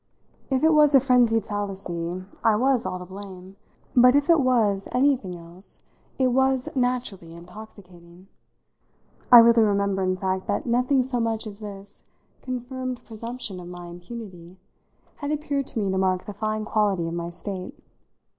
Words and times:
If 0.49 0.63
it 0.63 0.73
was 0.73 0.95
a 0.95 0.99
frenzied 0.99 1.45
fallacy 1.45 2.23
I 2.43 2.55
was 2.55 2.87
all 2.87 2.97
to 2.97 3.05
blame, 3.05 3.55
but 3.95 4.15
if 4.15 4.31
it 4.31 4.39
was 4.39 4.87
anything 4.93 5.35
else 5.37 5.83
whatever 6.17 6.31
it 6.31 6.33
was 6.35 6.75
naturally 6.75 7.31
intoxicating. 7.35 8.27
I 9.31 9.37
really 9.37 9.61
remember 9.61 10.01
in 10.01 10.17
fact 10.17 10.47
that 10.47 10.65
nothing 10.65 11.03
so 11.03 11.19
much 11.19 11.45
as 11.45 11.59
this 11.59 12.05
confirmed 12.41 13.05
presumption 13.05 13.59
of 13.59 13.67
my 13.67 13.85
impunity 13.85 14.57
had 15.17 15.29
appeared 15.29 15.67
to 15.67 15.79
me 15.79 15.91
to 15.91 15.99
mark 15.99 16.25
the 16.25 16.33
fine 16.33 16.65
quality 16.65 17.07
of 17.07 17.13
my 17.13 17.29
state. 17.29 17.77